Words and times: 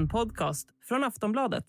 En 0.00 0.08
podcast 0.08 0.68
från 0.88 1.04
Aftonbladet. 1.04 1.64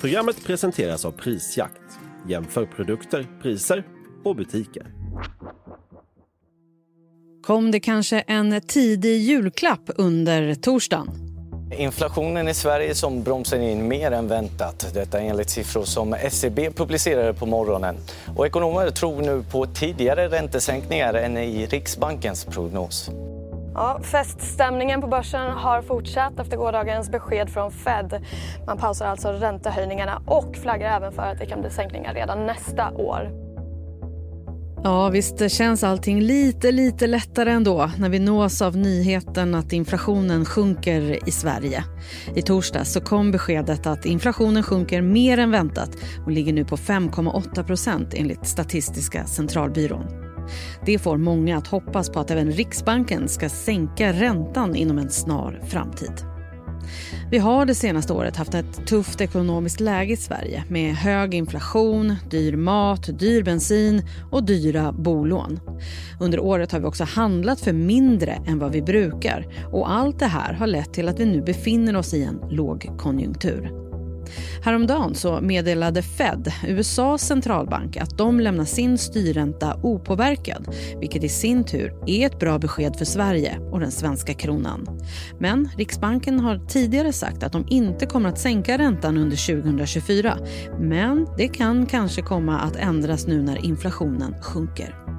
Programmet 0.00 0.44
presenteras 0.44 1.04
av 1.04 1.10
Prisjakt. 1.10 1.82
Jämför 2.28 2.66
produkter, 2.66 3.26
priser 3.42 3.86
och 4.24 4.36
butiker. 4.36 4.86
Kom 7.42 7.70
det 7.70 7.80
kanske 7.80 8.20
en 8.20 8.60
tidig 8.60 9.20
julklapp 9.20 9.90
under 9.96 10.54
torsdagen? 10.54 11.08
Inflationen 11.78 12.48
i 12.48 12.54
Sverige 12.54 12.94
som 12.94 13.22
bromsar 13.22 13.58
in 13.58 13.88
mer 13.88 14.10
än 14.10 14.28
väntat. 14.28 14.90
Detta 14.94 15.20
enligt 15.20 15.50
siffror 15.50 15.84
som 15.84 16.14
SCB 16.14 16.70
publicerade 16.70 17.34
på 17.34 17.46
morgonen. 17.46 17.96
Och 18.36 18.46
ekonomer 18.46 18.90
tror 18.90 19.22
nu 19.22 19.44
på 19.50 19.66
tidigare 19.66 20.28
räntesänkningar 20.28 21.14
än 21.14 21.36
i 21.36 21.66
Riksbankens 21.66 22.44
prognos. 22.44 23.10
Ja, 23.74 24.00
feststämningen 24.02 25.00
på 25.00 25.06
börsen 25.06 25.50
har 25.50 25.82
fortsatt 25.82 26.40
efter 26.40 26.56
gårdagens 26.56 27.10
besked 27.10 27.50
från 27.50 27.70
Fed. 27.70 28.24
Man 28.66 28.78
pausar 28.78 29.06
alltså 29.06 29.28
räntehöjningarna 29.28 30.22
och 30.26 30.56
flaggar 30.56 30.96
även 30.96 31.12
för 31.12 31.22
att 31.22 31.38
det 31.38 31.46
kan 31.46 31.60
bli 31.60 31.70
sänkningar 31.70 32.14
redan 32.14 32.46
nästa 32.46 32.90
år. 32.90 33.44
Ja, 34.84 35.08
visst 35.08 35.50
känns 35.50 35.84
allting 35.84 36.20
lite, 36.20 36.72
lite 36.72 37.06
lättare 37.06 37.50
ändå 37.50 37.90
när 37.98 38.08
vi 38.08 38.18
nås 38.18 38.62
av 38.62 38.76
nyheten 38.76 39.54
att 39.54 39.72
inflationen 39.72 40.44
sjunker 40.44 41.28
i 41.28 41.30
Sverige. 41.30 41.84
I 42.34 42.42
torsdags 42.42 42.92
så 42.92 43.00
kom 43.00 43.30
beskedet 43.30 43.86
att 43.86 44.06
inflationen 44.06 44.62
sjunker 44.62 45.02
mer 45.02 45.38
än 45.38 45.50
väntat 45.50 45.90
och 46.24 46.30
ligger 46.30 46.52
nu 46.52 46.64
på 46.64 46.76
5,8 46.76 47.64
procent 47.64 48.14
enligt 48.14 48.46
Statistiska 48.46 49.26
centralbyrån. 49.26 50.23
Det 50.86 50.98
får 50.98 51.16
många 51.16 51.58
att 51.58 51.66
hoppas 51.66 52.10
på 52.10 52.20
att 52.20 52.30
även 52.30 52.52
Riksbanken 52.52 53.28
ska 53.28 53.48
sänka 53.48 54.12
räntan 54.12 54.76
inom 54.76 54.98
en 54.98 55.10
snar 55.10 55.60
framtid. 55.68 56.12
Vi 57.30 57.38
har 57.38 57.66
det 57.66 57.74
senaste 57.74 58.12
året 58.12 58.36
haft 58.36 58.54
ett 58.54 58.86
tufft 58.86 59.20
ekonomiskt 59.20 59.80
läge 59.80 60.12
i 60.12 60.16
Sverige 60.16 60.64
med 60.68 60.94
hög 60.94 61.34
inflation, 61.34 62.14
dyr 62.30 62.56
mat, 62.56 63.18
dyr 63.18 63.42
bensin 63.42 64.02
och 64.30 64.44
dyra 64.44 64.92
bolån. 64.92 65.60
Under 66.20 66.40
året 66.40 66.72
har 66.72 66.80
vi 66.80 66.86
också 66.86 67.04
handlat 67.04 67.60
för 67.60 67.72
mindre 67.72 68.32
än 68.46 68.58
vad 68.58 68.72
vi 68.72 68.82
brukar 68.82 69.46
och 69.72 69.90
allt 69.90 70.18
det 70.18 70.26
här 70.26 70.52
har 70.52 70.66
lett 70.66 70.94
till 70.94 71.08
att 71.08 71.20
vi 71.20 71.24
nu 71.24 71.42
befinner 71.42 71.96
oss 71.96 72.14
i 72.14 72.24
en 72.24 72.40
lågkonjunktur. 72.50 73.83
Häromdagen 74.62 75.14
så 75.14 75.40
meddelade 75.40 76.02
Fed, 76.02 76.52
USAs 76.68 77.22
centralbank, 77.22 77.96
att 77.96 78.18
de 78.18 78.40
lämnar 78.40 78.64
sin 78.64 78.98
styrränta 78.98 79.76
opåverkad 79.82 80.68
vilket 81.00 81.24
i 81.24 81.28
sin 81.28 81.64
tur 81.64 81.94
är 82.06 82.26
ett 82.26 82.38
bra 82.38 82.58
besked 82.58 82.96
för 82.96 83.04
Sverige 83.04 83.58
och 83.72 83.80
den 83.80 83.90
svenska 83.90 84.34
kronan. 84.34 85.00
Men 85.38 85.68
Riksbanken 85.76 86.40
har 86.40 86.66
tidigare 86.68 87.12
sagt 87.12 87.42
att 87.42 87.52
de 87.52 87.66
inte 87.68 88.06
kommer 88.06 88.28
att 88.28 88.38
sänka 88.38 88.78
räntan 88.78 89.16
under 89.16 89.62
2024. 89.62 90.38
Men 90.80 91.26
det 91.36 91.48
kan 91.48 91.86
kanske 91.86 92.22
komma 92.22 92.58
att 92.58 92.76
ändras 92.76 93.26
nu 93.26 93.42
när 93.42 93.64
inflationen 93.64 94.34
sjunker. 94.42 95.13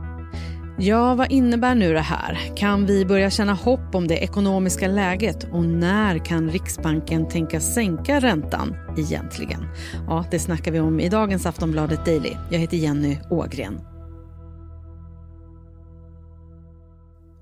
Ja, 0.80 1.16
vad 1.16 1.31
innebär 1.31 1.76
nu 1.76 1.94
det 1.94 2.00
här? 2.00 2.56
Kan 2.58 2.86
vi 2.86 3.06
börja 3.06 3.30
känna 3.30 3.54
hopp 3.54 3.95
om 3.95 4.08
det 4.08 4.18
ekonomiska 4.18 4.88
läget? 4.88 5.44
Och 5.52 5.64
när 5.64 6.26
kan 6.26 6.50
Riksbanken 6.50 7.30
tänka 7.30 7.59
sänka 7.59 8.20
räntan 8.20 8.76
egentligen? 8.98 9.67
Ja, 10.08 10.26
det 10.32 10.40
snackar 10.40 10.72
vi 10.72 10.80
om 10.80 11.00
i 11.00 11.09
dagens 11.09 11.45
Aftonbladet 11.45 12.06
Daily. 12.06 12.32
Jag 12.52 12.59
heter 12.59 12.78
Jenny 12.78 13.17
Ågren. 13.30 13.80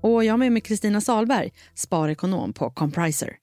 Och 0.02 0.24
jag 0.24 0.32
har 0.32 0.38
med 0.38 0.52
mig 0.52 0.62
Kristina 0.62 1.00
Salberg, 1.00 1.50
sparekonom 1.74 2.52
på 2.52 2.70
Compriser. 2.70 3.36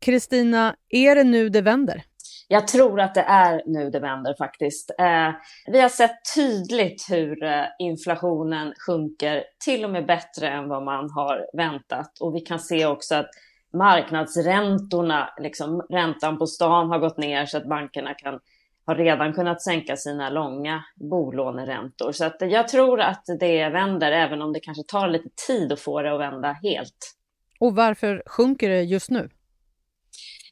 Kristina, 0.00 0.74
är 0.88 1.14
det 1.14 1.24
nu 1.24 1.48
det 1.48 1.60
vänder? 1.60 2.04
Jag 2.50 2.68
tror 2.68 3.00
att 3.00 3.14
det 3.14 3.20
är 3.20 3.62
nu 3.66 3.90
det 3.90 4.00
vänder 4.00 4.34
faktiskt. 4.38 4.90
Eh, 4.98 5.30
vi 5.66 5.80
har 5.80 5.88
sett 5.88 6.16
tydligt 6.34 7.06
hur 7.10 7.42
eh, 7.42 7.64
inflationen 7.78 8.74
sjunker, 8.86 9.44
till 9.64 9.84
och 9.84 9.90
med 9.90 10.06
bättre 10.06 10.48
än 10.48 10.68
vad 10.68 10.84
man 10.84 11.10
har 11.10 11.46
väntat. 11.56 12.18
Och 12.20 12.34
vi 12.34 12.40
kan 12.40 12.58
se 12.58 12.86
också 12.86 13.14
att 13.14 13.30
marknadsräntorna, 13.72 15.34
liksom 15.38 15.80
räntan 15.90 16.38
på 16.38 16.46
stan 16.46 16.88
har 16.88 16.98
gått 16.98 17.18
ner 17.18 17.46
så 17.46 17.56
att 17.56 17.68
bankerna 17.68 18.14
kan, 18.14 18.40
har 18.86 18.94
redan 18.94 19.32
kunnat 19.32 19.62
sänka 19.62 19.96
sina 19.96 20.30
långa 20.30 20.84
bolåneräntor. 21.10 22.12
Så 22.12 22.24
att 22.24 22.36
jag 22.40 22.68
tror 22.68 23.00
att 23.00 23.24
det 23.40 23.68
vänder, 23.68 24.12
även 24.12 24.42
om 24.42 24.52
det 24.52 24.60
kanske 24.60 24.82
tar 24.82 25.08
lite 25.08 25.28
tid 25.46 25.72
att 25.72 25.80
få 25.80 26.02
det 26.02 26.14
att 26.14 26.20
vända 26.20 26.52
helt. 26.62 27.14
Och 27.60 27.76
varför 27.76 28.22
sjunker 28.26 28.68
det 28.68 28.82
just 28.82 29.10
nu? 29.10 29.28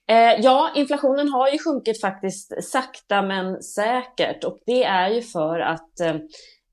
Eh, 0.09 0.41
ja, 0.41 0.73
inflationen 0.75 1.29
har 1.29 1.49
ju 1.49 1.59
sjunkit 1.59 2.01
faktiskt 2.01 2.65
sakta 2.65 3.23
men 3.23 3.63
säkert. 3.63 4.45
Och 4.45 4.59
det 4.67 4.85
är 4.85 5.09
ju 5.09 5.23
för 5.23 5.61
att 5.61 6.01
eh, 6.01 6.17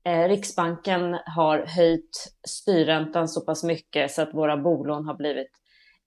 eh, 0.06 0.28
Riksbanken 0.28 1.18
har 1.36 1.66
höjt 1.66 2.34
styrräntan 2.48 3.28
så 3.28 3.44
pass 3.44 3.64
mycket 3.64 4.10
så 4.10 4.22
att 4.22 4.34
våra 4.34 4.56
bolån 4.56 5.06
har 5.06 5.16
blivit 5.16 5.50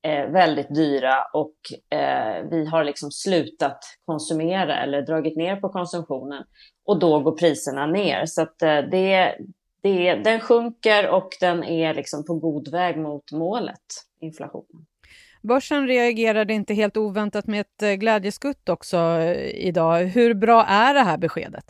eh, 0.08 0.32
väldigt 0.32 0.76
dyra. 0.76 1.16
Och 1.34 1.56
eh, 1.98 2.46
vi 2.52 2.66
har 2.66 2.84
liksom 2.84 3.12
slutat 3.12 3.80
konsumera 4.06 4.84
eller 4.84 5.02
dragit 5.02 5.38
ner 5.38 5.56
på 5.56 5.70
konsumtionen. 5.70 6.44
Och 6.86 7.00
då 7.00 7.20
går 7.20 7.38
priserna 7.38 7.86
ner. 7.86 8.26
Så 8.26 8.42
att 8.42 8.62
eh, 8.62 8.78
det, 8.92 9.36
det, 9.88 10.16
den 10.16 10.40
sjunker 10.40 11.10
och 11.10 11.30
den 11.40 11.64
är 11.64 11.94
liksom 11.94 12.26
på 12.26 12.34
god 12.34 12.72
väg 12.72 12.98
mot 12.98 13.32
målet, 13.32 13.82
inflationen. 14.22 14.86
Börsen 15.42 15.88
reagerade 15.88 16.54
inte 16.54 16.74
helt 16.74 16.98
oväntat 16.98 17.48
med 17.48 17.62
ett 17.62 17.84
eh, 17.84 17.92
glädjeskutt 17.92 18.70
också 18.70 18.98
eh, 18.98 19.68
idag. 19.68 20.04
Hur 20.04 20.34
bra 20.34 20.64
är 20.64 20.94
det 20.94 21.00
här 21.00 21.18
beskedet? 21.18 21.66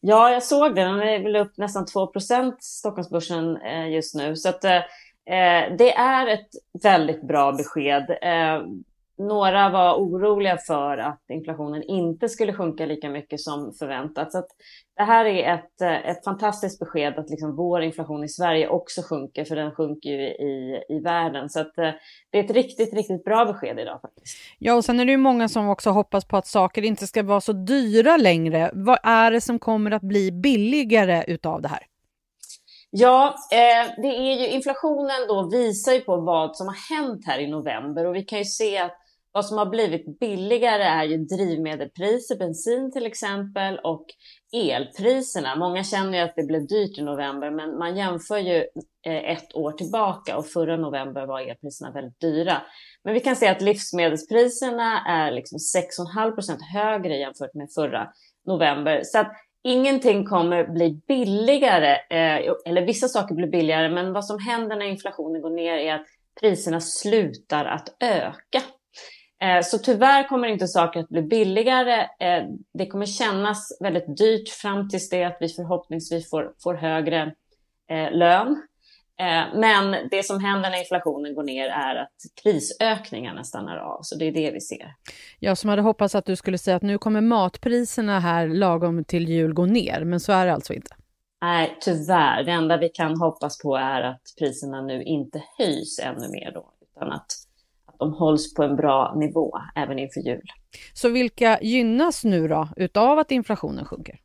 Ja, 0.00 0.30
jag 0.30 0.42
såg 0.42 0.74
det. 0.74 0.84
Den 0.84 1.00
är 1.00 1.22
väl 1.22 1.36
upp 1.36 1.56
nästan 1.56 1.84
2% 1.84 2.52
Stockholmsbörsen 2.60 3.56
eh, 3.56 3.88
just 3.88 4.14
nu. 4.14 4.36
Så 4.36 4.48
att, 4.48 4.62
det 5.78 5.92
är 5.92 6.26
ett 6.26 6.48
väldigt 6.82 7.22
bra 7.22 7.52
besked. 7.52 8.10
Några 9.18 9.70
var 9.70 9.94
oroliga 9.94 10.58
för 10.66 10.98
att 10.98 11.22
inflationen 11.32 11.82
inte 11.82 12.28
skulle 12.28 12.52
sjunka 12.52 12.86
lika 12.86 13.10
mycket 13.10 13.40
som 13.40 13.72
förväntat. 13.78 14.32
Så 14.32 14.42
det 14.96 15.02
här 15.02 15.24
är 15.24 15.54
ett, 15.54 15.80
ett 16.04 16.24
fantastiskt 16.24 16.78
besked 16.78 17.18
att 17.18 17.30
liksom 17.30 17.56
vår 17.56 17.82
inflation 17.82 18.24
i 18.24 18.28
Sverige 18.28 18.68
också 18.68 19.02
sjunker, 19.02 19.44
för 19.44 19.56
den 19.56 19.74
sjunker 19.74 20.10
ju 20.10 20.28
i, 20.28 20.84
i 20.88 21.00
världen. 21.00 21.50
Så 21.50 21.60
att, 21.60 21.72
det 22.30 22.38
är 22.38 22.44
ett 22.44 22.50
riktigt, 22.50 22.94
riktigt 22.94 23.24
bra 23.24 23.44
besked 23.44 23.78
idag 23.78 24.00
faktiskt. 24.00 24.36
Ja, 24.58 24.74
och 24.74 24.84
sen 24.84 25.00
är 25.00 25.04
det 25.04 25.10
ju 25.10 25.18
många 25.18 25.48
som 25.48 25.68
också 25.68 25.90
hoppas 25.90 26.24
på 26.24 26.36
att 26.36 26.46
saker 26.46 26.82
inte 26.82 27.06
ska 27.06 27.22
vara 27.22 27.40
så 27.40 27.52
dyra 27.52 28.16
längre. 28.16 28.70
Vad 28.74 28.98
är 29.02 29.30
det 29.30 29.40
som 29.40 29.58
kommer 29.58 29.90
att 29.90 30.02
bli 30.02 30.32
billigare 30.32 31.24
utav 31.26 31.62
det 31.62 31.68
här? 31.68 31.86
Ja, 32.96 33.34
eh, 33.52 34.02
det 34.02 34.08
är 34.08 34.40
ju 34.40 34.48
inflationen 34.48 35.26
då 35.28 35.48
visar 35.52 35.92
ju 35.92 36.00
på 36.00 36.16
vad 36.16 36.56
som 36.56 36.66
har 36.66 36.96
hänt 36.96 37.26
här 37.26 37.38
i 37.38 37.46
november 37.46 38.06
och 38.06 38.14
vi 38.14 38.22
kan 38.22 38.38
ju 38.38 38.44
se 38.44 38.78
att 38.78 39.03
vad 39.34 39.46
som 39.46 39.58
har 39.58 39.66
blivit 39.66 40.18
billigare 40.20 40.82
är 40.82 41.04
ju 41.04 41.16
drivmedelpriser, 41.16 42.36
bensin 42.36 42.92
till 42.92 43.06
exempel, 43.06 43.78
och 43.78 44.06
elpriserna. 44.52 45.56
Många 45.56 45.84
känner 45.84 46.18
ju 46.18 46.24
att 46.24 46.36
det 46.36 46.42
blev 46.42 46.66
dyrt 46.66 46.98
i 46.98 47.02
november, 47.02 47.50
men 47.50 47.78
man 47.78 47.96
jämför 47.96 48.38
ju 48.38 48.56
eh, 49.06 49.30
ett 49.30 49.54
år 49.54 49.72
tillbaka 49.72 50.36
och 50.36 50.46
förra 50.46 50.76
november 50.76 51.26
var 51.26 51.40
elpriserna 51.40 51.90
väldigt 51.90 52.20
dyra. 52.20 52.62
Men 53.04 53.14
vi 53.14 53.20
kan 53.20 53.36
se 53.36 53.48
att 53.48 53.62
livsmedelspriserna 53.62 55.06
är 55.06 55.30
liksom 55.32 55.58
6,5 55.58 56.34
procent 56.34 56.60
högre 56.74 57.16
jämfört 57.16 57.54
med 57.54 57.68
förra 57.74 58.08
november. 58.46 59.00
Så 59.04 59.18
att 59.18 59.32
ingenting 59.62 60.26
kommer 60.26 60.66
bli 60.66 61.00
billigare, 61.08 61.92
eh, 61.92 62.52
eller 62.66 62.86
vissa 62.86 63.08
saker 63.08 63.34
blir 63.34 63.48
billigare, 63.48 63.88
men 63.88 64.12
vad 64.12 64.24
som 64.24 64.38
händer 64.38 64.76
när 64.76 64.86
inflationen 64.86 65.42
går 65.42 65.50
ner 65.50 65.76
är 65.76 65.94
att 65.94 66.06
priserna 66.40 66.80
slutar 66.80 67.64
att 67.64 67.96
öka. 68.00 68.62
Eh, 69.44 69.62
så 69.62 69.78
tyvärr 69.78 70.28
kommer 70.28 70.48
inte 70.48 70.68
saker 70.68 71.00
att 71.00 71.08
bli 71.08 71.22
billigare. 71.22 72.00
Eh, 72.00 72.44
det 72.74 72.86
kommer 72.86 73.06
kännas 73.06 73.78
väldigt 73.80 74.16
dyrt 74.16 74.48
fram 74.48 74.88
tills 74.88 75.10
det 75.10 75.24
att 75.24 75.36
vi 75.40 75.48
förhoppningsvis 75.48 76.30
får, 76.30 76.52
får 76.62 76.74
högre 76.74 77.34
eh, 77.90 78.12
lön. 78.12 78.62
Men 79.54 80.08
det 80.10 80.22
som 80.22 80.44
händer 80.44 80.70
när 80.70 80.78
inflationen 80.78 81.34
går 81.34 81.42
ner 81.42 81.68
är 81.68 81.96
att 81.96 82.42
prisökningarna 82.42 83.44
stannar 83.44 83.76
av. 83.76 83.98
Så 84.02 84.18
det 84.18 84.24
är 84.24 84.32
det 84.32 84.50
vi 84.50 84.60
ser. 84.60 84.94
Jag 85.38 85.58
som 85.58 85.70
hade 85.70 85.82
hoppats 85.82 86.14
att 86.14 86.26
du 86.26 86.36
skulle 86.36 86.58
säga 86.58 86.76
att 86.76 86.82
nu 86.82 86.98
kommer 86.98 87.20
matpriserna 87.20 88.20
här 88.20 88.48
lagom 88.48 89.04
till 89.04 89.28
jul 89.28 89.52
gå 89.52 89.66
ner, 89.66 90.04
men 90.04 90.20
så 90.20 90.32
är 90.32 90.46
det 90.46 90.52
alltså 90.52 90.72
inte. 90.72 90.94
Nej, 91.42 91.76
tyvärr. 91.80 92.44
Det 92.44 92.50
enda 92.50 92.76
vi 92.76 92.88
kan 92.88 93.20
hoppas 93.20 93.62
på 93.62 93.76
är 93.76 94.02
att 94.02 94.22
priserna 94.38 94.82
nu 94.82 95.02
inte 95.02 95.42
höjs 95.58 95.98
ännu 95.98 96.28
mer 96.28 96.52
då, 96.54 96.72
utan 96.82 97.12
att 97.12 97.26
de 97.98 98.12
hålls 98.12 98.54
på 98.54 98.62
en 98.62 98.76
bra 98.76 99.14
nivå 99.16 99.58
även 99.74 99.98
inför 99.98 100.20
jul. 100.20 100.46
Så 100.92 101.08
vilka 101.08 101.58
gynnas 101.62 102.24
nu 102.24 102.48
då 102.48 102.68
utav 102.76 103.18
att 103.18 103.30
inflationen 103.30 103.84
sjunker? 103.84 104.20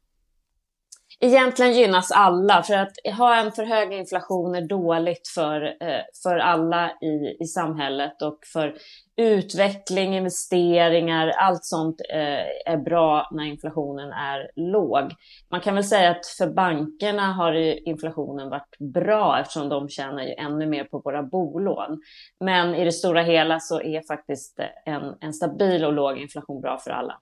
Egentligen 1.20 1.74
gynnas 1.74 2.12
alla. 2.12 2.64
För 2.64 2.74
att 2.74 2.92
ha 3.18 3.36
en 3.36 3.52
för 3.52 3.64
hög 3.64 3.94
inflation 3.94 4.56
är 4.56 4.62
dåligt 4.62 5.28
för, 5.28 5.62
eh, 5.62 6.02
för 6.24 6.38
alla 6.38 6.92
i, 7.02 7.44
i 7.44 7.46
samhället 7.46 8.22
och 8.22 8.40
för 8.54 8.76
utveckling, 9.18 10.16
investeringar, 10.16 11.28
allt 11.28 11.66
sånt 11.66 12.02
eh, 12.10 12.74
är 12.74 12.78
bra 12.78 13.30
när 13.32 13.44
inflationen 13.44 14.12
är 14.12 14.52
låg. 14.56 15.12
Man 15.52 15.62
kan 15.62 15.76
väl 15.76 15.84
säga 15.84 16.12
att 16.12 16.26
för 16.38 16.48
bankerna 16.48 17.34
har 17.34 17.54
inflationen 17.88 18.50
varit 18.50 18.78
bra 18.94 19.40
eftersom 19.40 19.70
de 19.70 19.90
tjänar 19.90 20.24
ju 20.24 20.34
ännu 20.34 20.66
mer 20.66 20.84
på 20.84 21.00
våra 21.00 21.24
bolån. 21.24 22.02
Men 22.40 22.76
i 22.76 22.86
det 22.86 22.92
stora 22.92 23.22
hela 23.22 23.60
så 23.60 23.82
är 23.82 24.02
faktiskt 24.08 24.60
en, 24.86 25.16
en 25.20 25.34
stabil 25.34 25.86
och 25.86 25.94
låg 25.94 26.18
inflation 26.18 26.62
bra 26.62 26.78
för 26.78 26.92
alla. 26.92 27.20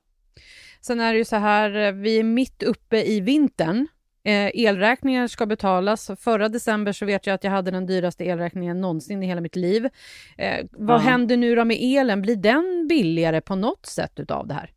Sen 0.82 1.00
är 1.00 1.14
det 1.14 1.18
ju 1.18 1.26
så 1.26 1.36
här, 1.36 1.76
eh, 1.76 1.92
vi 1.92 2.20
är 2.20 2.24
mitt 2.24 2.64
uppe 2.64 2.98
i 2.98 3.22
vintern. 3.22 3.88
Eh, 4.24 4.52
elräkningar 4.54 5.28
ska 5.28 5.46
betalas. 5.46 6.12
Förra 6.20 6.50
december 6.50 6.92
så 6.92 7.06
vet 7.06 7.28
jag 7.28 7.34
att 7.34 7.44
jag 7.44 7.52
hade 7.52 7.72
den 7.72 7.86
dyraste 7.86 8.26
elräkningen 8.26 8.82
någonsin 8.82 9.24
i 9.24 9.28
hela 9.28 9.42
mitt 9.42 9.56
liv. 9.56 9.86
Eh, 10.38 10.66
vad 10.72 11.00
mm. 11.00 11.12
händer 11.12 11.38
nu 11.38 11.56
då 11.56 11.66
med 11.66 11.78
elen? 11.80 12.22
Blir 12.22 12.36
den 12.36 12.88
billigare 12.90 13.42
på 13.42 13.56
något 13.56 13.86
sätt 13.86 14.20
utav 14.20 14.48
det 14.48 14.54
här? 14.54 14.72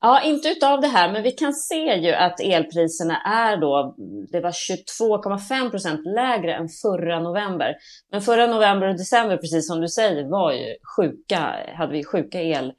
Ja, 0.00 0.22
inte 0.22 0.48
utav 0.48 0.80
det 0.80 0.86
här, 0.86 1.12
men 1.12 1.22
vi 1.22 1.30
kan 1.30 1.52
se 1.52 1.94
ju 1.94 2.12
att 2.12 2.40
elpriserna 2.40 3.22
är 3.22 3.56
då, 3.56 3.94
det 4.32 4.40
var 4.40 4.50
22,5 4.50 5.70
procent 5.70 6.00
lägre 6.06 6.54
än 6.54 6.68
förra 6.68 7.20
november. 7.20 7.74
Men 8.12 8.20
förra 8.20 8.46
november 8.46 8.88
och 8.88 8.96
december, 8.96 9.36
precis 9.36 9.66
som 9.68 9.80
du 9.80 9.88
säger, 9.88 10.30
var 10.30 10.52
ju 10.52 10.76
sjuka, 10.96 11.54
hade 11.74 11.92
vi 11.92 12.04
sjuka 12.04 12.42
el 12.42 12.72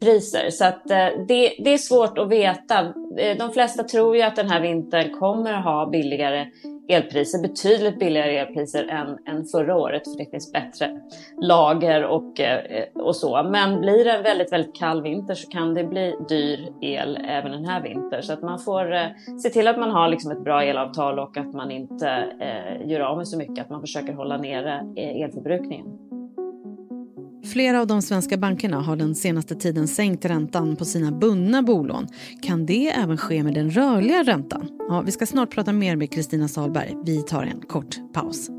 priser. 0.00 0.50
Så 0.50 0.64
att, 0.64 0.90
eh, 0.90 1.08
det, 1.28 1.56
det, 1.64 1.74
är 1.74 1.78
svårt 1.78 2.18
att 2.18 2.28
veta. 2.28 2.80
Eh, 3.18 3.36
de 3.38 3.50
flesta 3.52 3.82
tror 3.82 4.16
ju 4.16 4.22
att 4.22 4.36
den 4.36 4.50
här 4.50 4.60
vintern 4.60 5.18
kommer 5.18 5.52
att 5.52 5.64
ha 5.64 5.90
billigare 5.90 6.46
elpriser, 6.88 7.42
betydligt 7.42 7.98
billigare 7.98 8.38
elpriser 8.38 8.88
än, 8.88 9.36
än 9.36 9.44
förra 9.44 9.76
året 9.76 10.02
för 10.04 10.18
det 10.18 10.30
finns 10.30 10.52
bättre 10.52 11.00
lager 11.40 12.04
och, 12.04 12.40
eh, 12.40 12.84
och 12.94 13.16
så. 13.16 13.42
Men 13.42 13.80
blir 13.80 14.04
det 14.04 14.12
en 14.12 14.22
väldigt, 14.22 14.52
väldigt 14.52 14.74
kall 14.74 15.02
vinter 15.02 15.34
så 15.34 15.50
kan 15.50 15.74
det 15.74 15.84
bli 15.84 16.14
dyr 16.28 16.68
el 16.80 17.18
även 17.28 17.52
den 17.52 17.64
här 17.64 17.82
vintern. 17.82 18.22
Så 18.22 18.32
att 18.32 18.42
man 18.42 18.58
får 18.58 19.12
se 19.38 19.50
till 19.50 19.68
att 19.68 19.78
man 19.78 19.90
har 19.90 20.08
liksom 20.08 20.30
ett 20.30 20.44
bra 20.44 20.62
elavtal 20.62 21.18
och 21.18 21.36
att 21.36 21.52
man 21.52 21.70
inte 21.70 22.08
eh, 22.40 22.90
gör 22.90 23.00
av 23.00 23.16
med 23.16 23.28
så 23.28 23.38
mycket, 23.38 23.64
att 23.64 23.70
man 23.70 23.80
försöker 23.80 24.12
hålla 24.12 24.36
nere 24.36 24.94
elförbrukningen. 24.96 26.03
Flera 27.44 27.80
av 27.80 27.86
de 27.86 28.02
svenska 28.02 28.36
bankerna 28.36 28.80
har 28.80 28.96
den 28.96 29.14
senaste 29.14 29.54
tiden 29.54 29.88
sänkt 29.88 30.24
räntan 30.24 30.76
på 30.76 30.84
sina 30.84 31.12
bundna 31.12 31.62
bolån. 31.62 32.08
Kan 32.42 32.66
det 32.66 32.90
även 32.90 33.16
ske 33.16 33.42
med 33.42 33.54
den 33.54 33.70
rörliga 33.70 34.22
räntan? 34.22 34.68
Ja, 34.88 35.02
vi 35.06 35.12
ska 35.12 35.26
snart 35.26 35.50
prata 35.50 35.72
mer 35.72 35.96
med 35.96 36.12
Kristina 36.12 36.48
Salberg. 36.48 36.94
Vi 37.04 37.22
tar 37.22 37.42
en 37.42 37.60
kort 37.60 37.96
paus. 38.12 38.50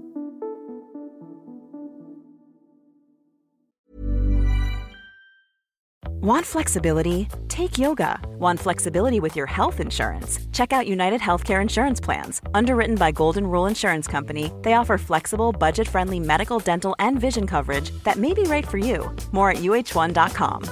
Want 6.25 6.43
flexibility? 6.43 7.27
Take 7.47 7.77
yoga. 7.77 8.19
Want 8.39 8.59
flexibility 8.59 9.19
with 9.19 9.35
your 9.35 9.45
health 9.45 9.79
insurance? 9.79 10.39
Check 10.51 10.73
out 10.73 10.87
United 10.87 11.21
Healthcare 11.21 11.61
Insurance 11.61 12.03
Plans. 12.03 12.41
Underwritten 12.55 12.95
by 12.95 13.11
Golden 13.11 13.43
Rule 13.43 13.69
Insurance 13.69 14.11
Company, 14.11 14.51
they 14.63 14.73
offer 14.73 14.97
flexible, 14.97 15.51
budget 15.51 15.87
friendly 15.87 16.19
medical, 16.19 16.59
dental, 16.59 16.95
and 16.97 17.21
vision 17.21 17.45
coverage 17.45 17.91
that 18.03 18.17
may 18.17 18.33
be 18.33 18.41
right 18.41 18.67
for 18.67 18.79
you. 18.79 19.15
More 19.31 19.51
at 19.51 19.57
uh1.com. 19.57 20.63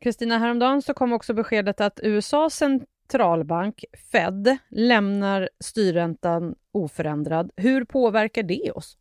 Kristina, 0.00 0.38
häromdagen 0.38 0.82
så 0.82 0.94
kom 0.94 1.12
också 1.12 1.34
beskedet 1.34 1.80
att 1.80 2.00
USAs 2.02 2.54
centralbank, 2.54 3.84
Fed, 4.12 4.56
lämnar 4.70 5.48
styrräntan 5.60 6.54
oförändrad. 6.72 7.50
Hur 7.56 7.84
påverkar 7.84 8.42
det 8.42 8.70
oss? 8.70 8.98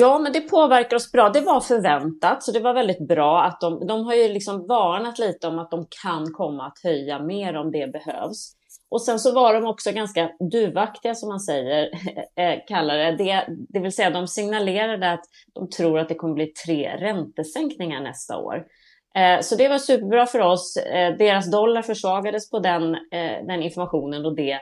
Ja, 0.00 0.18
men 0.18 0.32
det 0.32 0.40
påverkar 0.40 0.96
oss 0.96 1.12
bra. 1.12 1.28
Det 1.28 1.40
var 1.40 1.60
förväntat, 1.60 2.42
så 2.42 2.52
det 2.52 2.60
var 2.60 2.74
väldigt 2.74 3.08
bra 3.08 3.42
att 3.42 3.60
de, 3.60 3.86
de 3.86 4.04
har 4.04 4.14
ju 4.14 4.28
liksom 4.28 4.66
varnat 4.66 5.18
lite 5.18 5.46
om 5.48 5.58
att 5.58 5.70
de 5.70 5.86
kan 6.02 6.32
komma 6.32 6.66
att 6.66 6.78
höja 6.82 7.18
mer 7.18 7.56
om 7.56 7.70
det 7.70 7.92
behövs. 7.92 8.52
Och 8.90 9.02
sen 9.02 9.18
så 9.18 9.34
var 9.34 9.54
de 9.54 9.64
också 9.64 9.92
ganska 9.92 10.30
duvaktiga 10.52 11.14
som 11.14 11.28
man 11.28 11.40
säger, 11.40 11.90
eh, 12.36 12.58
kallar 12.68 12.98
det. 12.98 13.16
det. 13.16 13.46
Det 13.48 13.80
vill 13.80 13.92
säga 13.92 14.10
de 14.10 14.26
signalerade 14.26 15.12
att 15.12 15.24
de 15.54 15.68
tror 15.68 15.98
att 15.98 16.08
det 16.08 16.14
kommer 16.14 16.34
bli 16.34 16.46
tre 16.46 16.96
räntesänkningar 16.96 18.00
nästa 18.00 18.38
år. 18.38 18.64
Eh, 19.14 19.40
så 19.40 19.56
det 19.56 19.68
var 19.68 19.78
superbra 19.78 20.26
för 20.26 20.40
oss. 20.40 20.76
Eh, 20.76 21.16
deras 21.16 21.50
dollar 21.50 21.82
försvagades 21.82 22.50
på 22.50 22.58
den, 22.58 22.96
den 23.46 23.62
informationen 23.62 24.26
och 24.26 24.36
det 24.36 24.60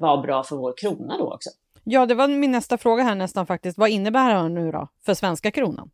var 0.00 0.22
bra 0.22 0.42
för 0.42 0.56
vår 0.56 0.74
krona 0.76 1.18
då 1.18 1.32
också. 1.34 1.50
Ja, 1.84 2.06
det 2.06 2.14
var 2.14 2.28
min 2.28 2.52
nästa 2.52 2.78
fråga 2.78 3.02
här 3.02 3.14
nästan 3.14 3.46
faktiskt. 3.46 3.78
Vad 3.78 3.88
innebär 3.88 4.34
det 4.34 4.48
nu 4.48 4.72
då 4.72 4.88
för 5.06 5.14
svenska 5.14 5.50
kronan? 5.50 5.90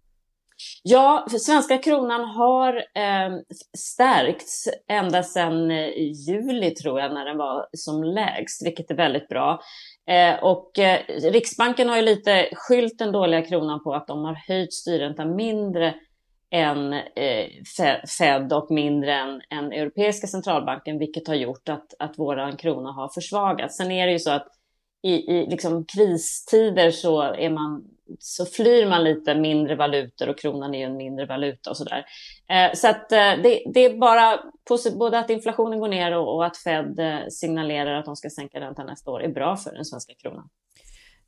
Ja, 0.83 1.27
för 1.31 1.39
svenska 1.39 1.79
kronan 1.79 2.25
har 2.25 2.77
eh, 2.77 3.39
stärkts 3.79 4.69
ända 4.89 5.23
sedan 5.23 5.71
eh, 5.71 5.89
juli 6.29 6.71
tror 6.71 7.01
jag 7.01 7.15
när 7.15 7.25
den 7.25 7.39
var 7.39 7.67
som 7.73 8.05
lägst, 8.05 8.67
vilket 8.67 8.91
är 8.91 8.95
väldigt 8.95 9.29
bra. 9.29 9.61
Eh, 10.07 10.45
och 10.45 10.79
eh, 10.79 11.01
Riksbanken 11.09 11.89
har 11.89 11.97
ju 11.97 12.03
lite 12.03 12.49
skylt 12.53 12.99
den 12.99 13.13
dåliga 13.13 13.43
kronan 13.43 13.83
på 13.85 13.95
att 13.95 14.07
de 14.07 14.25
har 14.25 14.35
höjt 14.49 14.73
styrräntan 14.73 15.37
mindre 15.37 15.95
än 16.51 16.93
eh, 16.93 17.47
Fed 18.19 18.53
och 18.53 18.71
mindre 18.71 19.15
än, 19.15 19.41
än 19.51 19.73
Europeiska 19.73 20.27
centralbanken, 20.27 20.99
vilket 20.99 21.29
har 21.29 21.35
gjort 21.35 21.69
att, 21.69 21.95
att 21.99 22.15
vår 22.17 22.59
krona 22.59 22.93
har 22.93 23.09
försvagats. 23.09 23.77
Sen 23.77 23.91
är 23.91 24.07
det 24.07 24.13
ju 24.13 24.19
så 24.19 24.31
att 24.31 24.47
i, 25.02 25.11
i 25.11 25.47
liksom 25.50 25.85
kristider 25.85 26.91
så, 26.91 27.23
är 27.23 27.50
man, 27.50 27.85
så 28.19 28.47
flyr 28.47 28.87
man 28.87 29.05
lite 29.05 29.35
mindre 29.35 29.76
valutor 29.76 30.29
och 30.29 30.38
kronan 30.38 30.75
är 30.75 30.79
ju 30.79 30.85
en 30.85 30.97
mindre 30.97 31.26
valuta 31.26 31.70
och 31.70 31.76
sådär. 31.76 32.05
Eh, 32.49 32.75
så 32.75 32.88
att 32.88 33.12
eh, 33.12 33.19
det, 33.19 33.62
det, 33.75 33.85
är 33.85 33.99
bara 33.99 34.41
både 34.99 35.19
att 35.19 35.31
inflationen 35.31 35.81
går 35.81 35.88
ner 35.88 36.17
och, 36.17 36.35
och 36.35 36.47
att 36.47 36.56
Fed 36.56 36.99
eh, 36.99 37.19
signalerar 37.29 37.94
att 37.94 38.05
de 38.05 38.17
ska 38.17 38.31
sänka 38.31 38.61
räntan 38.61 38.87
nästa 38.87 39.11
år 39.11 39.23
är 39.23 39.29
bra 39.29 39.56
för 39.56 39.73
den 39.73 39.85
svenska 39.85 40.14
kronan. 40.14 40.49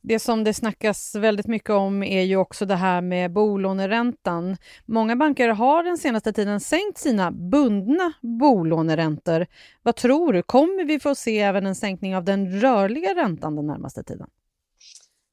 Det 0.05 0.19
som 0.19 0.43
det 0.43 0.53
snackas 0.53 1.15
väldigt 1.15 1.47
mycket 1.47 1.69
om 1.69 2.03
är 2.03 2.21
ju 2.21 2.37
också 2.37 2.65
det 2.65 2.75
här 2.75 3.01
med 3.01 3.31
bolåneräntan. 3.31 4.57
Många 4.85 5.15
banker 5.15 5.49
har 5.49 5.83
den 5.83 5.97
senaste 5.97 6.33
tiden 6.33 6.59
sänkt 6.59 6.97
sina 6.97 7.31
bundna 7.31 8.13
bolåneräntor. 8.21 9.47
Vad 9.83 9.95
tror 9.95 10.33
du, 10.33 10.43
kommer 10.43 10.85
vi 10.85 10.99
få 10.99 11.15
se 11.15 11.39
även 11.39 11.65
en 11.65 11.75
sänkning 11.75 12.15
av 12.15 12.23
den 12.23 12.61
rörliga 12.61 13.15
räntan 13.15 13.55
den 13.55 13.67
närmaste 13.67 14.03
tiden? 14.03 14.27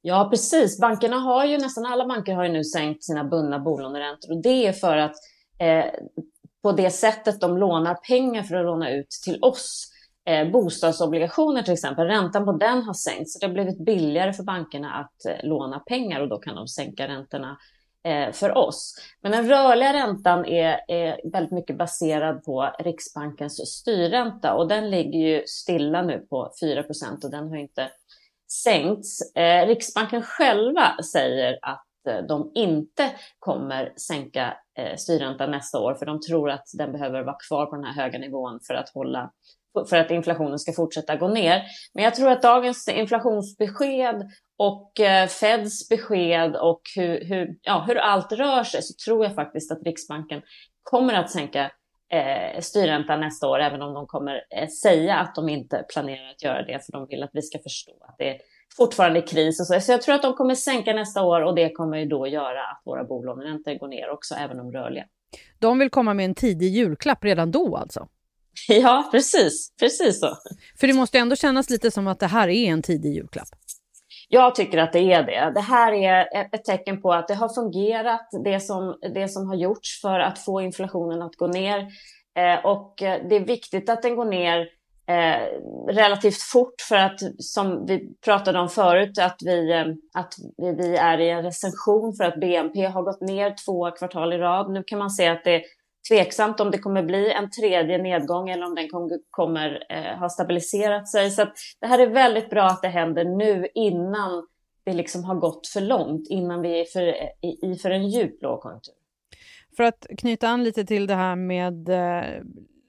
Ja, 0.01 0.27
precis. 0.31 0.79
Bankerna 0.79 1.15
har 1.15 1.45
ju, 1.45 1.57
nästan 1.57 1.85
alla 1.85 2.07
banker 2.07 2.33
har 2.33 2.43
ju 2.43 2.51
nu 2.51 2.63
sänkt 2.63 3.03
sina 3.03 3.23
bundna 3.23 3.59
bolåneräntor 3.59 4.31
och 4.31 4.41
det 4.41 4.67
är 4.67 4.73
för 4.73 4.97
att 4.97 5.15
eh, 5.59 5.85
på 6.63 6.71
det 6.71 6.89
sättet 6.89 7.41
de 7.41 7.57
lånar 7.57 7.95
pengar 7.95 8.43
för 8.43 8.55
att 8.55 8.65
låna 8.65 8.91
ut 8.91 9.09
till 9.09 9.39
oss 9.41 9.90
eh, 10.31 10.51
bostadsobligationer 10.51 11.63
till 11.63 11.73
exempel, 11.73 12.07
räntan 12.07 12.45
på 12.45 12.51
den 12.51 12.83
har 12.83 12.93
sänkts. 12.93 13.33
Så 13.33 13.39
det 13.39 13.45
har 13.45 13.53
blivit 13.53 13.85
billigare 13.85 14.33
för 14.33 14.43
bankerna 14.43 14.93
att 14.93 15.25
eh, 15.25 15.47
låna 15.47 15.79
pengar 15.79 16.21
och 16.21 16.29
då 16.29 16.37
kan 16.37 16.55
de 16.55 16.67
sänka 16.67 17.07
räntorna 17.07 17.57
eh, 18.03 18.31
för 18.31 18.57
oss. 18.57 18.95
Men 19.21 19.31
den 19.31 19.47
rörliga 19.47 19.93
räntan 19.93 20.45
är, 20.45 20.79
är 20.87 21.31
väldigt 21.31 21.51
mycket 21.51 21.77
baserad 21.77 22.43
på 22.43 22.71
Riksbankens 22.79 23.71
styrränta 23.79 24.53
och 24.53 24.67
den 24.67 24.89
ligger 24.89 25.19
ju 25.19 25.43
stilla 25.47 26.01
nu 26.01 26.19
på 26.29 26.51
4% 26.63 27.23
och 27.23 27.31
den 27.31 27.49
har 27.49 27.57
inte 27.57 27.89
sänkts. 28.63 29.35
Eh, 29.35 29.67
Riksbanken 29.67 30.21
själva 30.21 31.03
säger 31.13 31.59
att 31.61 31.85
de 32.27 32.51
inte 32.55 33.11
kommer 33.39 33.93
sänka 33.95 34.57
styrräntan 34.97 35.51
nästa 35.51 35.79
år, 35.79 35.93
för 35.93 36.05
de 36.05 36.21
tror 36.21 36.49
att 36.49 36.63
den 36.77 36.91
behöver 36.91 37.23
vara 37.23 37.37
kvar 37.47 37.65
på 37.65 37.75
den 37.75 37.85
här 37.85 38.03
höga 38.03 38.19
nivån 38.19 38.59
för 38.67 38.73
att 38.73 38.89
hålla 38.89 39.31
för 39.89 39.97
att 39.97 40.11
inflationen 40.11 40.59
ska 40.59 40.73
fortsätta 40.73 41.15
gå 41.15 41.27
ner. 41.27 41.63
Men 41.93 42.03
jag 42.03 42.15
tror 42.15 42.31
att 42.31 42.41
dagens 42.41 42.87
inflationsbesked 42.87 44.31
och 44.57 44.99
eh, 44.99 45.27
Feds 45.27 45.89
besked 45.89 46.55
och 46.55 46.81
hur, 46.95 47.25
hur, 47.25 47.55
ja, 47.61 47.85
hur 47.87 47.97
allt 47.97 48.31
rör 48.31 48.63
sig 48.63 48.81
så 48.81 48.93
tror 49.05 49.25
jag 49.25 49.35
faktiskt 49.35 49.71
att 49.71 49.83
Riksbanken 49.83 50.41
kommer 50.83 51.13
att 51.13 51.29
sänka 51.29 51.71
eh, 52.13 52.61
styrräntan 52.61 53.19
nästa 53.19 53.47
år, 53.47 53.59
även 53.59 53.81
om 53.81 53.93
de 53.93 54.07
kommer 54.07 54.41
eh, 54.55 54.67
säga 54.67 55.15
att 55.15 55.35
de 55.35 55.49
inte 55.49 55.85
planerar 55.93 56.29
att 56.29 56.43
göra 56.43 56.63
det, 56.63 56.85
för 56.85 56.91
de 56.91 57.07
vill 57.07 57.23
att 57.23 57.29
vi 57.33 57.41
ska 57.41 57.59
förstå 57.59 57.91
att 58.01 58.15
det 58.17 58.29
är 58.29 58.37
fortfarande 58.77 59.21
kris. 59.21 59.59
Och 59.59 59.67
så. 59.67 59.79
så 59.79 59.91
jag 59.91 60.01
tror 60.01 60.15
att 60.15 60.21
de 60.21 60.33
kommer 60.33 60.55
sänka 60.55 60.93
nästa 60.93 61.23
år 61.23 61.41
och 61.41 61.55
det 61.55 61.69
kommer 61.69 61.97
ju 61.97 62.05
då 62.05 62.27
göra 62.27 62.61
att 62.61 62.81
våra 62.85 63.03
bolåneräntor 63.03 63.73
går 63.73 63.87
ner 63.87 64.09
också, 64.09 64.35
även 64.35 64.57
de 64.57 64.71
rörliga. 64.71 65.05
De 65.59 65.79
vill 65.79 65.89
komma 65.89 66.13
med 66.13 66.25
en 66.25 66.35
tidig 66.35 66.67
julklapp 66.67 67.23
redan 67.23 67.51
då 67.51 67.77
alltså? 67.77 68.07
Ja, 68.67 69.09
precis. 69.11 69.73
Precis 69.79 70.19
så. 70.19 70.37
För 70.79 70.87
det 70.87 70.93
måste 70.93 71.17
ändå 71.17 71.35
kännas 71.35 71.69
lite 71.69 71.91
som 71.91 72.07
att 72.07 72.19
det 72.19 72.27
här 72.27 72.47
är 72.47 72.71
en 72.71 72.81
tidig 72.81 73.13
julklapp. 73.15 73.49
Jag 74.29 74.55
tycker 74.55 74.77
att 74.77 74.93
det 74.93 75.13
är 75.13 75.23
det. 75.23 75.51
Det 75.55 75.61
här 75.61 75.93
är 75.93 76.27
ett 76.55 76.63
tecken 76.63 77.01
på 77.01 77.13
att 77.13 77.27
det 77.27 77.35
har 77.35 77.49
fungerat, 77.49 78.29
det 78.43 78.59
som, 78.59 78.97
det 79.13 79.27
som 79.27 79.47
har 79.47 79.55
gjorts 79.55 80.01
för 80.01 80.19
att 80.19 80.39
få 80.39 80.61
inflationen 80.61 81.21
att 81.21 81.35
gå 81.35 81.47
ner. 81.47 81.79
Eh, 82.37 82.65
och 82.65 82.93
det 82.99 83.35
är 83.35 83.45
viktigt 83.45 83.89
att 83.89 84.01
den 84.01 84.15
går 84.15 84.25
ner 84.25 84.67
eh, 85.07 85.41
relativt 85.93 86.41
fort 86.41 86.81
för 86.89 86.95
att, 86.95 87.19
som 87.39 87.85
vi 87.85 88.15
pratade 88.25 88.59
om 88.59 88.69
förut, 88.69 89.19
att 89.19 89.37
vi, 89.45 89.71
eh, 89.71 89.85
att 90.13 90.33
vi, 90.57 90.75
vi, 90.75 90.95
är 90.95 91.17
i 91.17 91.29
en 91.29 91.43
recension 91.43 92.15
för 92.15 92.23
att 92.23 92.39
BNP 92.39 92.85
har 92.85 93.03
gått 93.03 93.21
ner 93.21 93.55
två 93.65 93.91
kvartal 93.91 94.33
i 94.33 94.37
rad. 94.37 94.71
Nu 94.71 94.83
kan 94.83 94.99
man 94.99 95.09
se 95.09 95.27
att 95.27 95.43
det 95.43 95.61
tveksamt 96.09 96.59
om 96.59 96.71
det 96.71 96.77
kommer 96.77 97.03
bli 97.03 97.31
en 97.31 97.49
tredje 97.49 97.97
nedgång 97.97 98.49
eller 98.49 98.65
om 98.65 98.75
den 98.75 98.89
kommer, 99.29 99.83
eh, 99.89 100.19
ha 100.19 100.29
stabiliserat 100.29 101.09
sig. 101.09 101.31
Så 101.31 101.45
det 101.79 101.87
här 101.87 101.99
är 101.99 102.07
väldigt 102.07 102.49
bra 102.49 102.63
att 102.63 102.81
det 102.81 102.87
händer 102.87 103.25
nu 103.25 103.67
innan 103.75 104.47
det 104.83 104.93
liksom 104.93 105.23
har 105.23 105.35
gått 105.35 105.67
för 105.67 105.81
långt, 105.81 106.27
innan 106.29 106.61
vi 106.61 106.81
är 106.81 106.85
för, 106.85 107.01
i, 107.41 107.71
i 107.71 107.75
för 107.75 107.91
en 107.91 108.09
djup 108.09 108.41
lågkonjunktur. 108.43 108.93
För 109.77 109.83
att 109.83 110.07
knyta 110.17 110.47
an 110.47 110.63
lite 110.63 110.85
till 110.85 111.07
det 111.07 111.15
här 111.15 111.35
med 111.35 111.89
eh, 111.89 112.41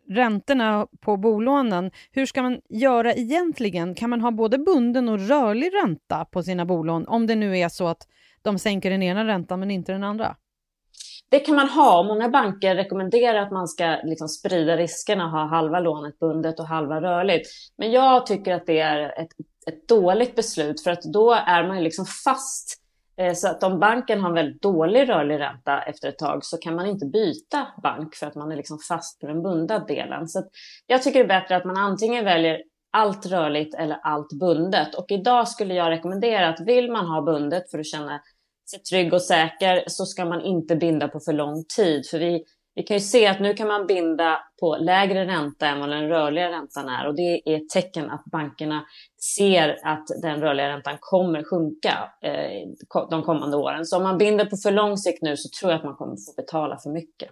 räntorna 0.08 0.86
på 1.00 1.16
bolånen. 1.16 1.90
Hur 2.10 2.26
ska 2.26 2.42
man 2.42 2.60
göra 2.68 3.14
egentligen? 3.14 3.94
Kan 3.94 4.10
man 4.10 4.20
ha 4.20 4.30
både 4.30 4.58
bunden 4.58 5.08
och 5.08 5.28
rörlig 5.28 5.70
ränta 5.74 6.24
på 6.24 6.42
sina 6.42 6.64
bolån 6.64 7.06
om 7.06 7.26
det 7.26 7.34
nu 7.34 7.58
är 7.58 7.68
så 7.68 7.86
att 7.86 8.08
de 8.42 8.58
sänker 8.58 8.90
den 8.90 9.02
ena 9.02 9.26
räntan 9.26 9.60
men 9.60 9.70
inte 9.70 9.92
den 9.92 10.04
andra? 10.04 10.36
Det 11.32 11.40
kan 11.40 11.54
man 11.54 11.68
ha. 11.68 12.02
Många 12.02 12.28
banker 12.28 12.74
rekommenderar 12.74 13.42
att 13.42 13.50
man 13.50 13.68
ska 13.68 13.96
liksom 14.04 14.28
sprida 14.28 14.76
riskerna 14.76 15.24
och 15.24 15.30
ha 15.30 15.46
halva 15.46 15.80
lånet 15.80 16.18
bundet 16.18 16.60
och 16.60 16.66
halva 16.66 17.00
rörligt. 17.00 17.48
Men 17.76 17.92
jag 17.92 18.26
tycker 18.26 18.54
att 18.54 18.66
det 18.66 18.80
är 18.80 19.20
ett, 19.20 19.28
ett 19.66 19.88
dåligt 19.88 20.36
beslut 20.36 20.82
för 20.82 20.90
att 20.90 21.02
då 21.02 21.32
är 21.32 21.68
man 21.68 21.84
liksom 21.84 22.06
fast 22.24 22.82
eh, 23.16 23.34
så 23.34 23.48
att 23.48 23.62
om 23.62 23.78
banken 23.78 24.20
har 24.20 24.28
en 24.28 24.34
väldigt 24.34 24.62
dålig 24.62 25.08
rörlig 25.08 25.40
ränta 25.40 25.82
efter 25.82 26.08
ett 26.08 26.18
tag 26.18 26.44
så 26.44 26.56
kan 26.56 26.74
man 26.74 26.86
inte 26.86 27.06
byta 27.06 27.66
bank 27.82 28.14
för 28.14 28.26
att 28.26 28.34
man 28.34 28.52
är 28.52 28.56
liksom 28.56 28.78
fast 28.88 29.20
på 29.20 29.26
den 29.26 29.42
bundna 29.42 29.78
delen. 29.78 30.28
Så 30.28 30.44
jag 30.86 31.02
tycker 31.02 31.18
det 31.18 31.34
är 31.34 31.40
bättre 31.40 31.56
att 31.56 31.64
man 31.64 31.76
antingen 31.76 32.24
väljer 32.24 32.62
allt 32.90 33.26
rörligt 33.26 33.74
eller 33.74 33.98
allt 34.02 34.32
bundet. 34.32 34.94
Och 34.94 35.06
idag 35.08 35.48
skulle 35.48 35.74
jag 35.74 35.90
rekommendera 35.90 36.48
att 36.48 36.60
vill 36.60 36.92
man 36.92 37.06
ha 37.06 37.22
bundet 37.22 37.70
för 37.70 37.78
att 37.78 37.86
känna 37.86 38.20
sig 38.70 38.82
trygg 38.82 39.12
och 39.12 39.22
säker 39.22 39.84
så 39.86 40.06
ska 40.06 40.24
man 40.24 40.44
inte 40.44 40.76
binda 40.76 41.08
på 41.08 41.20
för 41.20 41.32
lång 41.32 41.64
tid. 41.76 42.06
För 42.06 42.18
vi 42.18 42.44
vi 42.74 42.82
kan 42.82 42.96
ju 42.96 43.00
se 43.00 43.26
att 43.26 43.40
nu 43.40 43.54
kan 43.54 43.68
man 43.68 43.86
binda 43.86 44.38
på 44.60 44.76
lägre 44.76 45.26
ränta 45.26 45.66
än 45.66 45.80
vad 45.80 45.88
den 45.88 46.08
rörliga 46.08 46.50
räntan 46.50 46.88
är 46.88 47.06
och 47.06 47.14
det 47.14 47.42
är 47.44 47.56
ett 47.56 47.68
tecken 47.68 48.10
att 48.10 48.24
bankerna 48.24 48.84
ser 49.36 49.78
att 49.84 50.06
den 50.22 50.40
rörliga 50.40 50.68
räntan 50.68 50.96
kommer 51.00 51.42
sjunka 51.44 52.10
eh, 52.22 53.04
de 53.10 53.22
kommande 53.22 53.56
åren. 53.56 53.86
Så 53.86 53.96
om 53.96 54.02
man 54.02 54.18
binder 54.18 54.44
på 54.44 54.56
för 54.56 54.70
lång 54.70 54.96
sikt 54.96 55.22
nu 55.22 55.36
så 55.36 55.48
tror 55.60 55.72
jag 55.72 55.78
att 55.78 55.84
man 55.84 55.94
kommer 55.94 56.16
få 56.16 56.42
betala 56.42 56.78
för 56.78 56.90
mycket. 56.90 57.30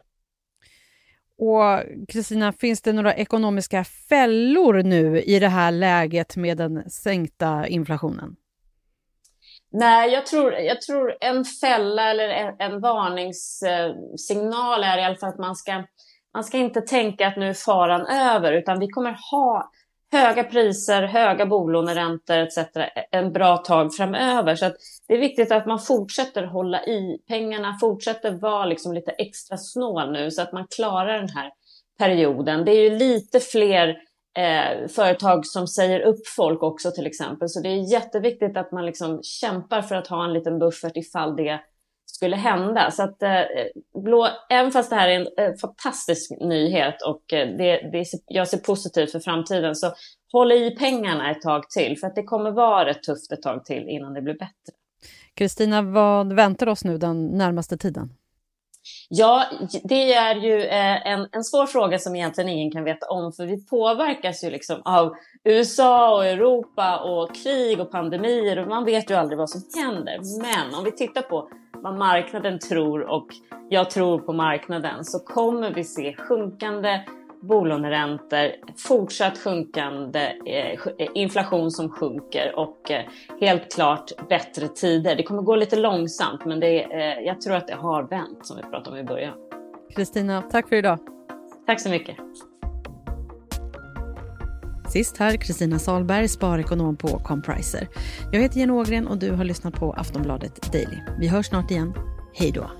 Och 1.39 1.83
Kristina, 2.09 2.53
finns 2.53 2.83
det 2.83 2.93
några 2.93 3.15
ekonomiska 3.15 3.85
fällor 3.85 4.83
nu 4.83 5.21
i 5.21 5.39
det 5.39 5.49
här 5.49 5.71
läget 5.71 6.37
med 6.37 6.57
den 6.57 6.91
sänkta 6.91 7.67
inflationen? 7.67 8.37
Nej, 9.73 10.13
jag 10.13 10.27
tror, 10.27 10.53
jag 10.53 10.81
tror 10.81 11.17
en 11.21 11.45
fälla 11.45 12.11
eller 12.11 12.29
en, 12.29 12.55
en 12.59 12.81
varningssignal 12.81 14.85
är 14.85 14.99
i 14.99 15.05
alla 15.05 15.17
fall 15.17 15.29
att 15.29 15.39
man 15.39 15.57
ska, 15.57 15.85
man 16.35 16.45
ska 16.45 16.59
inte 16.59 16.81
tänka 16.81 17.27
att 17.27 17.37
nu 17.37 17.49
är 17.49 17.55
faran 17.55 18.07
över, 18.07 18.53
utan 18.53 18.79
vi 18.79 18.89
kommer 18.89 19.17
ha 19.31 19.71
höga 20.13 20.45
priser, 20.45 21.03
höga 21.03 21.47
bolåneräntor 21.47 22.37
etc. 22.37 22.59
en 23.11 23.33
bra 23.33 23.57
tag 23.57 23.95
framöver. 23.95 24.55
Så 24.55 24.71
det 25.09 25.15
är 25.15 25.19
viktigt 25.19 25.53
att 25.53 25.67
man 25.67 25.79
fortsätter 25.79 26.45
hålla 26.45 26.85
i 26.85 27.19
pengarna, 27.29 27.79
fortsätter 27.81 28.31
vara 28.31 28.67
liksom 28.67 28.93
lite 28.93 29.11
extra 29.11 29.57
snål 29.57 30.13
nu 30.13 30.31
så 30.31 30.43
att 30.43 30.53
man 30.53 30.67
klarar 30.77 31.19
den 31.19 31.29
här 31.29 31.51
perioden. 31.99 32.65
Det 32.65 32.73
är 32.73 32.91
ju 32.91 32.99
lite 32.99 33.41
fler 33.41 33.97
eh, 34.39 34.89
företag 34.89 35.47
som 35.47 35.67
säger 35.67 36.01
upp 36.01 36.27
folk 36.37 36.63
också 36.63 36.91
till 36.91 37.07
exempel. 37.07 37.49
Så 37.49 37.61
det 37.61 37.69
är 37.69 37.93
jätteviktigt 37.93 38.57
att 38.57 38.73
man 38.73 38.87
liksom 38.87 39.21
kämpar 39.23 39.83
för 39.83 39.95
att 39.95 40.07
ha 40.07 40.25
en 40.25 40.33
liten 40.33 40.59
buffert 40.59 40.97
ifall 40.97 41.37
det 41.37 41.61
skulle 42.07 42.37
hända. 42.37 42.91
Så 42.91 43.03
att 43.03 43.23
eh, 43.23 43.43
blå, 44.05 44.29
även 44.51 44.73
fast 44.73 44.91
det 44.91 44.97
här 44.97 45.09
är 45.09 45.21
en 45.21 45.27
eh, 45.47 45.55
fantastisk 45.61 46.31
nyhet 46.41 47.03
och 47.03 47.33
eh, 47.33 47.57
det, 47.57 47.91
det, 47.93 48.05
jag 48.27 48.49
ser 48.49 48.59
positivt 48.59 49.13
för 49.13 49.21
framtiden 49.21 49.75
så 49.75 49.93
håll 50.33 50.53
i 50.53 50.77
pengarna 50.79 51.31
ett 51.31 51.43
tag 51.43 51.71
till 51.71 51.99
för 51.99 52.07
att 52.07 52.15
det 52.15 52.23
kommer 52.23 52.51
vara 52.51 52.87
rätt 52.87 53.03
tufft 53.03 53.33
ett 53.33 53.43
tag 53.43 53.65
till 53.65 53.89
innan 53.89 54.15
det 54.15 54.23
blir 54.23 54.35
bättre. 54.35 54.73
Kristina, 55.35 55.83
vad 55.83 56.33
väntar 56.33 56.67
oss 56.67 56.85
nu 56.85 56.99
den 56.99 57.27
närmaste 57.27 57.79
tiden? 57.79 58.15
Ja, 59.09 59.45
det 59.85 60.13
är 60.13 60.35
ju 60.35 60.63
eh, 60.63 61.07
en, 61.07 61.29
en 61.33 61.45
svår 61.45 61.67
fråga 61.67 61.99
som 61.99 62.17
egentligen 62.17 62.51
ingen 62.51 62.71
kan 62.71 62.85
veta 62.85 63.07
om, 63.07 63.33
för 63.33 63.47
vi 63.47 63.67
påverkas 63.67 64.45
ju 64.45 64.51
liksom 64.51 64.83
av 64.85 65.15
USA 65.45 66.15
och 66.15 66.27
Europa 66.27 66.99
och 66.99 67.35
krig 67.35 67.81
och 67.81 67.91
pandemier 67.91 68.59
och 68.59 68.69
man 68.69 68.85
vet 68.85 69.11
ju 69.11 69.15
aldrig 69.15 69.39
vad 69.39 69.51
som 69.51 69.63
händer. 69.83 70.19
Men 70.43 70.75
om 70.75 70.85
vi 70.85 70.93
tittar 70.93 71.23
på 71.23 71.49
vad 71.75 71.99
marknaden 71.99 72.59
tror 72.59 73.01
och 73.11 73.27
jag 73.69 73.91
tror 73.91 74.19
på 74.19 74.33
marknaden 74.33 75.05
så 75.05 75.19
kommer 75.19 75.75
vi 75.75 75.85
se 75.85 76.17
sjunkande 76.17 77.01
bolåneräntor, 77.41 78.51
fortsatt 78.77 79.39
sjunkande 79.39 80.33
eh, 80.47 81.09
inflation 81.15 81.71
som 81.71 81.91
sjunker 81.91 82.53
och 82.57 82.91
eh, 82.91 83.05
helt 83.41 83.75
klart 83.75 84.29
bättre 84.29 84.69
tider. 84.69 85.17
Det 85.17 85.23
kommer 85.23 85.43
gå 85.43 85.57
lite 85.57 85.77
långsamt 85.77 86.45
men 86.45 86.61
det, 86.61 86.83
eh, 86.83 87.25
jag 87.27 87.41
tror 87.41 87.55
att 87.55 87.67
det 87.67 87.75
har 87.75 88.03
vänt 88.03 88.47
som 88.47 88.57
vi 88.57 88.63
pratade 88.63 88.91
om 88.91 88.97
i 88.97 89.05
början. 89.05 89.35
Kristina, 89.95 90.43
tack 90.43 90.69
för 90.69 90.77
idag. 90.77 90.99
Tack 91.67 91.81
så 91.81 91.89
mycket. 91.89 92.17
Sist 94.93 95.17
här 95.17 95.37
Kristina 95.37 95.79
Salberg, 95.79 96.29
sparekonom 96.29 96.97
på 96.97 97.09
Compriser. 97.09 97.89
Jag 98.33 98.41
heter 98.41 98.59
Jenny 98.59 98.73
Ågren 98.73 99.07
och 99.07 99.19
du 99.19 99.31
har 99.31 99.45
lyssnat 99.45 99.75
på 99.75 99.93
Aftonbladet 99.93 100.73
Daily. 100.73 100.97
Vi 101.19 101.29
hörs 101.29 101.47
snart 101.47 101.71
igen. 101.71 101.95
Hej 102.35 102.53
då! 102.53 102.80